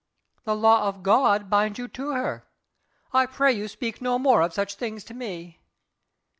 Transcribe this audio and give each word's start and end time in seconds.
"The 0.45 0.55
law 0.55 0.87
of 0.89 1.03
God 1.03 1.47
binds 1.47 1.77
you 1.77 1.87
to 1.89 2.09
her. 2.15 2.47
I 3.13 3.27
pray 3.27 3.51
you 3.53 3.67
speak 3.67 4.01
no 4.01 4.17
more 4.17 4.41
of 4.41 4.51
such 4.51 4.73
things 4.73 5.03
to 5.03 5.13
me." 5.13 5.59